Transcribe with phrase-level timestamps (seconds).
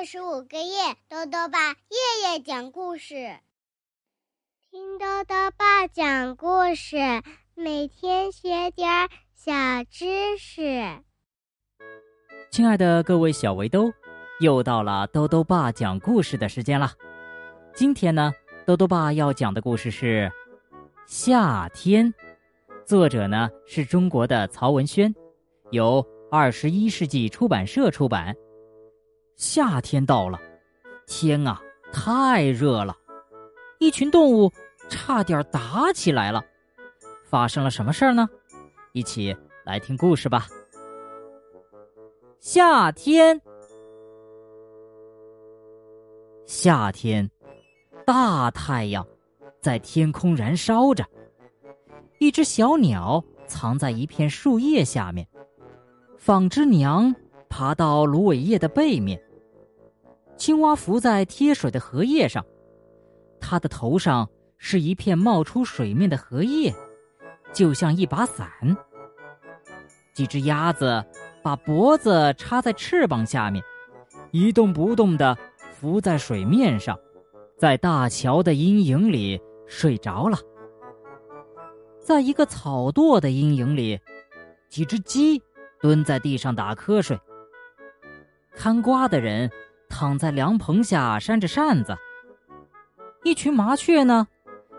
[0.00, 3.36] 二十五个月，豆豆爸夜夜讲故事，
[4.70, 6.96] 听豆豆爸讲故事，
[7.54, 9.52] 每天学点小
[9.90, 11.02] 知识。
[12.50, 13.92] 亲爱的各位小围兜，
[14.40, 16.90] 又到了豆豆爸讲故事的时间了。
[17.74, 18.32] 今天呢，
[18.64, 20.32] 豆豆爸要讲的故事是
[21.04, 22.06] 《夏天》，
[22.86, 25.14] 作者呢是中国的曹文轩，
[25.72, 28.34] 由二十一世纪出版社出版。
[29.36, 30.38] 夏天到了，
[31.06, 31.60] 天啊，
[31.92, 32.96] 太热了，
[33.78, 34.52] 一群动物
[34.88, 36.42] 差点打起来了。
[37.24, 38.28] 发生了什么事儿呢？
[38.92, 40.46] 一起来听故事吧。
[42.40, 43.40] 夏天，
[46.44, 47.30] 夏天，
[48.04, 49.06] 大太阳
[49.60, 51.04] 在天空燃烧着。
[52.18, 55.26] 一只小鸟藏在一片树叶下面，
[56.18, 57.14] 纺织娘
[57.50, 59.20] 爬到芦苇叶的背面。
[60.38, 62.42] 青蛙浮在贴水的荷叶上，
[63.38, 66.74] 它的头上是一片冒出水面的荷叶，
[67.52, 68.48] 就像一把伞。
[70.14, 71.04] 几只鸭子
[71.42, 73.62] 把脖子插在翅膀下面，
[74.30, 75.36] 一动不动地
[75.72, 76.98] 浮在水面上，
[77.58, 80.38] 在大桥的阴影里睡着了。
[81.98, 84.00] 在一个草垛的阴影里，
[84.70, 85.42] 几只鸡
[85.80, 87.18] 蹲在地上打瞌睡。
[88.60, 89.50] 看瓜的人。
[89.88, 91.96] 躺在凉棚下扇着扇子，
[93.24, 94.24] 一群麻雀呢，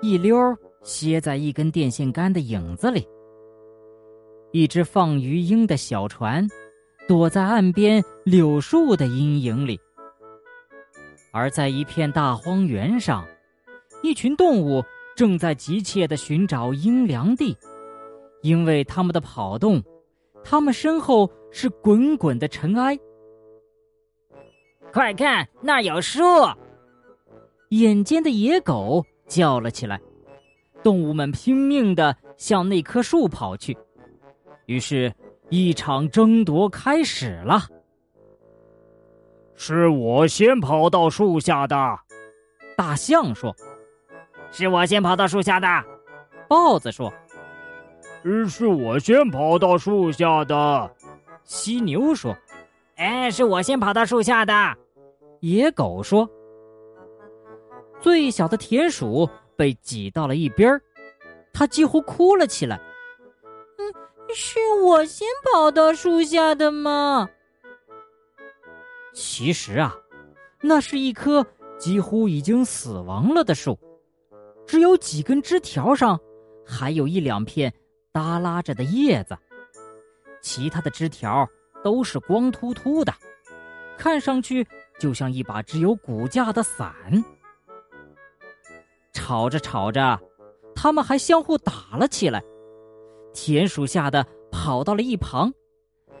[0.00, 0.36] 一溜
[0.84, 3.04] 歇在一根电线杆的影子里。
[4.52, 6.46] 一只放鱼鹰的小船，
[7.08, 9.80] 躲在岸边柳树的阴影里。
[11.32, 13.26] 而在一片大荒原上，
[14.04, 14.84] 一群动物
[15.16, 17.56] 正在急切地寻找阴凉地，
[18.42, 19.82] 因为它们的跑动，
[20.44, 22.96] 它们身后是滚滚的尘埃。
[24.92, 26.20] 快看，那儿有树！
[27.70, 29.98] 眼尖的野狗叫了起来。
[30.82, 33.74] 动物们拼命的向那棵树跑去，
[34.66, 35.10] 于是，
[35.48, 37.62] 一场争夺开始了。
[39.54, 41.76] 是我先跑到树下的，
[42.76, 43.54] 大象说。
[44.50, 45.66] 是我先跑到树下的，
[46.48, 47.10] 豹子说。
[48.46, 50.94] 是我先跑到树下的，
[51.44, 52.36] 犀牛说。
[52.96, 54.52] 哎，是我先跑到树下的。
[55.42, 56.30] 野狗说
[58.00, 60.80] ：“最小的田鼠被挤到了一边儿，
[61.52, 62.80] 它几乎哭了起来。
[63.76, 63.82] 嗯，
[64.32, 67.28] 是我先跑到树下的吗？
[69.12, 69.96] 其实啊，
[70.60, 71.44] 那是一棵
[71.76, 73.76] 几乎已经死亡了的树，
[74.64, 76.20] 只有几根枝条上
[76.64, 77.74] 还有一两片
[78.12, 79.36] 耷拉着的叶子，
[80.40, 81.44] 其他的枝条
[81.82, 83.12] 都是光秃秃的，
[83.98, 84.64] 看上去……”
[84.98, 86.94] 就像一把只有骨架的伞，
[89.12, 90.20] 吵着吵着，
[90.74, 92.42] 他们还相互打了起来。
[93.32, 95.52] 田鼠吓得跑到了一旁，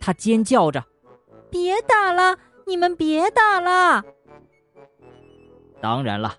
[0.00, 0.84] 他尖叫着
[1.50, 4.02] ：“别打了，你们别打了！”
[5.80, 6.34] 当然了，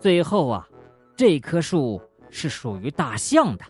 [0.00, 0.68] 最后啊，
[1.16, 3.64] 这棵树是属于大象的，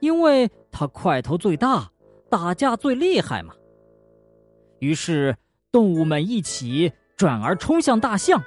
[0.00, 1.90] 因为它块头最大，
[2.28, 3.54] 打架最厉害嘛。
[4.78, 5.34] 于是
[5.72, 6.92] 动物们一起。
[7.16, 8.42] 转而冲向大象，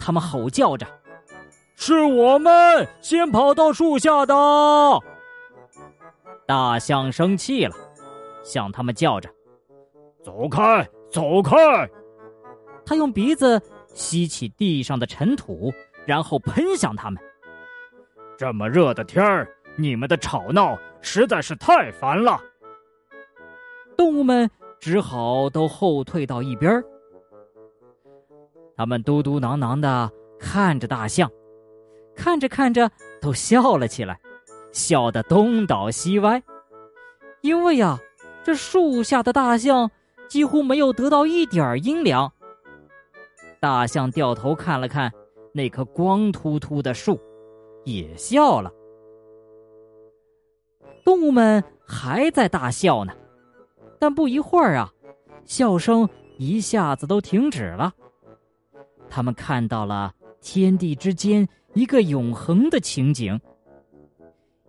[0.00, 0.86] 他们吼叫着
[1.76, 4.34] ：“是我们先跑到树下的！”
[6.48, 7.76] 大象生气了，
[8.42, 9.28] 向他们叫着
[10.24, 11.54] ：“走开，走开！”
[12.86, 15.70] 他用鼻子吸起地上的尘土，
[16.06, 17.22] 然后喷向他们。
[18.38, 22.40] 这么热的天儿，你们的吵闹实在是太烦了。
[23.98, 26.84] 动物们只好都后退到一边儿。
[28.76, 31.30] 他们嘟嘟囔囔的看着大象，
[32.14, 32.90] 看着看着
[33.20, 34.20] 都笑了起来，
[34.72, 36.42] 笑得东倒西歪。
[37.40, 37.98] 因为呀，
[38.44, 39.90] 这树下的大象
[40.28, 42.32] 几乎没有得到一点儿阴凉。
[43.60, 45.12] 大象掉头看了看
[45.52, 47.20] 那棵光秃秃的树，
[47.84, 48.72] 也笑了。
[51.04, 53.12] 动物们还在大笑呢，
[53.98, 54.92] 但不一会儿啊，
[55.44, 57.92] 笑声一下子都停止了。
[59.10, 63.40] 他们看到了天地之间一个永恒的情景。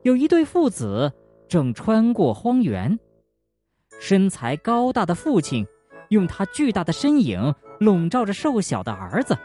[0.04, 1.12] 有一对父子
[1.48, 2.98] 正穿过荒原，
[4.00, 5.68] 身材高大的父亲
[6.08, 9.38] 用他巨大的身影笼罩着瘦小的儿子。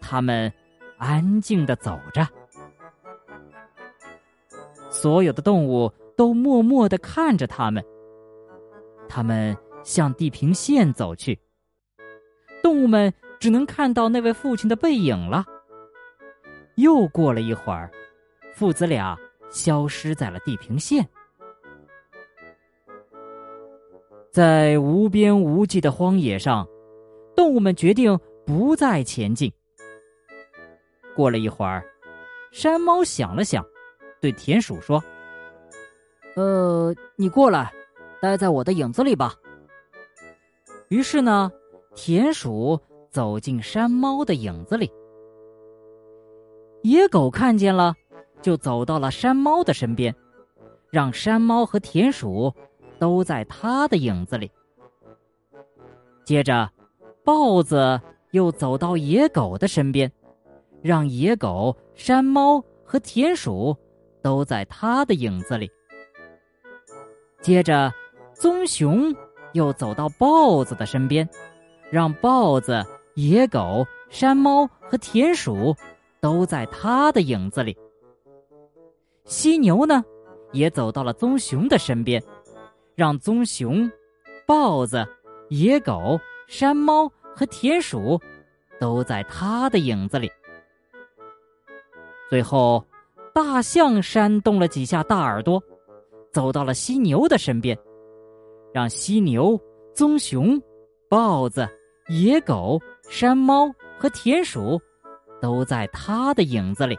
[0.00, 0.52] 他们
[0.98, 2.26] 安静的走着，
[4.90, 7.82] 所有的动物都默默的看着他们。
[9.10, 11.36] 他们向地平线走去。
[12.62, 15.44] 动物们只能看到那位父亲的背影了。
[16.76, 17.90] 又过了一会儿，
[18.54, 19.18] 父子俩
[19.50, 21.06] 消失在了地平线。
[24.30, 26.66] 在无边无际的荒野上，
[27.34, 28.16] 动物们决定
[28.46, 29.52] 不再前进。
[31.16, 31.84] 过了一会儿，
[32.52, 33.64] 山猫想了想，
[34.20, 35.02] 对田鼠说
[36.36, 37.72] ：“呃，你过来，
[38.20, 39.34] 待在我的影子里吧。”
[40.88, 41.50] 于是呢，
[41.94, 42.80] 田鼠
[43.10, 44.90] 走进山猫的影子里。
[46.82, 47.94] 野狗看见了，
[48.40, 50.14] 就走到了山猫的身边，
[50.90, 52.54] 让山猫和田鼠。
[53.00, 54.52] 都在他的影子里。
[56.22, 56.70] 接着，
[57.24, 57.98] 豹子
[58.32, 60.12] 又走到野狗的身边，
[60.82, 63.74] 让野狗、山猫和田鼠
[64.20, 65.70] 都在他的影子里。
[67.40, 67.90] 接着，
[68.40, 69.14] 棕熊
[69.52, 71.28] 又走到豹子的身边，
[71.90, 72.82] 让豹子、
[73.14, 75.76] 野狗、山猫和田鼠
[76.22, 77.76] 都在他的影子里。
[79.26, 80.02] 犀牛呢，
[80.52, 82.22] 也走到了棕熊的身边。
[82.94, 83.90] 让棕熊、
[84.46, 85.06] 豹子、
[85.50, 88.18] 野狗、山猫和田鼠
[88.78, 90.32] 都在他的影子里。
[92.30, 92.82] 最后，
[93.34, 95.62] 大象扇动了几下大耳朵，
[96.32, 97.78] 走到了犀牛的身边，
[98.72, 99.60] 让犀牛、
[99.94, 100.60] 棕熊、
[101.08, 101.68] 豹子、
[102.08, 104.80] 野狗、山猫和田鼠
[105.40, 106.98] 都在他的影子里。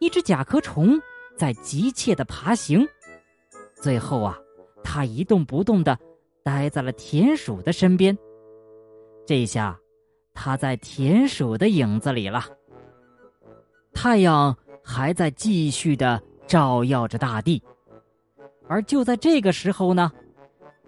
[0.00, 1.00] 一只甲壳虫
[1.36, 2.86] 在急切的爬行。
[3.74, 4.36] 最后啊，
[4.82, 5.96] 它一动不动的
[6.42, 8.16] 待在了田鼠的身边。
[9.26, 9.78] 这下，
[10.34, 12.44] 它在田鼠的影子里了。
[13.92, 17.62] 太阳还在继续的照耀着大地，
[18.68, 20.12] 而就在这个时候呢，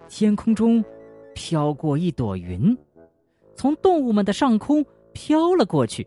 [0.09, 0.85] 天空中
[1.35, 2.77] 飘过一朵云，
[3.55, 6.07] 从动物们的上空飘了过去。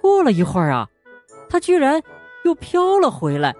[0.00, 0.88] 过了一会儿啊，
[1.48, 2.02] 它居然
[2.44, 3.54] 又飘了回来。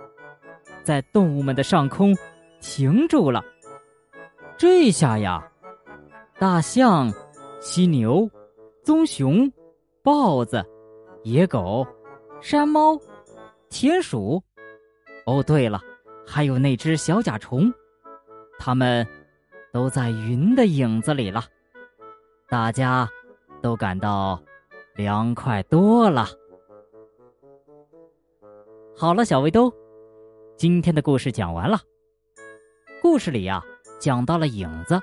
[0.82, 2.14] 在动物们的上空
[2.60, 3.42] 停住了。
[4.58, 5.42] 这下呀，
[6.38, 7.10] 大象、
[7.60, 8.28] 犀牛、
[8.82, 9.50] 棕熊、
[10.02, 10.62] 豹子、
[11.22, 11.86] 野狗、
[12.42, 13.00] 山猫、
[13.70, 14.42] 田鼠，
[15.24, 15.80] 哦，对了，
[16.26, 17.72] 还有那只小甲虫，
[18.58, 19.06] 它们
[19.72, 21.44] 都在云的影子里了。
[22.48, 23.08] 大家
[23.62, 24.40] 都感到
[24.94, 26.26] 凉快多了。
[28.96, 29.72] 好了，小围兜。
[30.56, 31.80] 今天的故事讲完了。
[33.02, 33.62] 故事里呀，
[33.98, 35.00] 讲到了影子，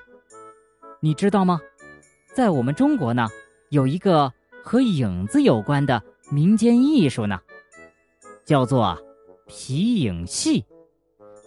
[1.02, 1.60] 你知道吗？
[2.34, 3.28] 在我们中国呢，
[3.70, 4.32] 有一个
[4.64, 6.02] 和影子有关的
[6.32, 7.40] 民间艺术呢，
[8.46, 8.98] 叫做
[9.46, 10.66] 皮影戏。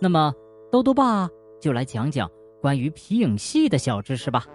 [0.00, 0.34] 那么，
[0.70, 1.28] 兜兜爸
[1.60, 2.30] 就来讲讲
[2.60, 4.46] 关于皮影戏的小知识吧。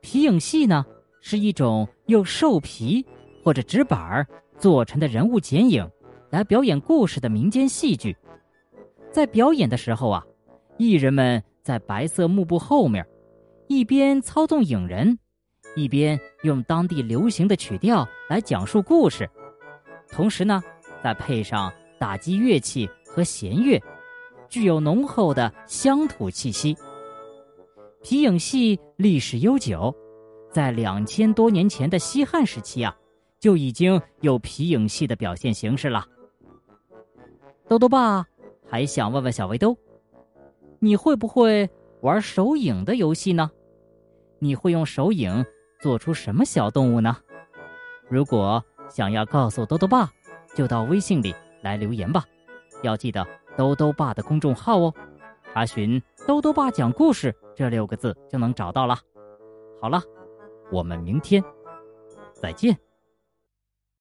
[0.00, 0.84] 皮影戏呢，
[1.20, 3.04] 是一种用兽皮
[3.44, 4.26] 或者纸板
[4.58, 5.88] 做成的人物剪影。
[6.30, 8.16] 来表演故事的民间戏剧，
[9.10, 10.24] 在表演的时候啊，
[10.78, 13.04] 艺人们在白色幕布后面，
[13.66, 15.18] 一边操纵影人，
[15.74, 19.28] 一边用当地流行的曲调来讲述故事，
[20.08, 20.62] 同时呢，
[21.02, 23.82] 再配上打击乐器和弦乐，
[24.50, 26.76] 具有浓厚的乡土气息。
[28.02, 29.94] 皮影戏历史悠久，
[30.50, 32.94] 在两千多年前的西汉时期啊，
[33.38, 36.04] 就已经有皮影戏的表现形式了。
[37.68, 38.26] 豆豆爸
[38.68, 39.76] 还想问问小围兜，
[40.80, 43.50] 你会不会玩手影的游戏呢？
[44.40, 45.44] 你会用手影
[45.80, 47.16] 做出什么小动物呢？
[48.08, 50.10] 如果想要告诉豆豆爸，
[50.56, 52.24] 就到微信里来留言吧。
[52.82, 53.24] 要记得
[53.56, 54.94] 兜兜爸的公众号哦，
[55.52, 58.96] 查询“兜兜爸讲故事”这六个字就能找到了。
[59.80, 60.02] 好了，
[60.70, 61.42] 我们明天
[62.32, 62.78] 再见。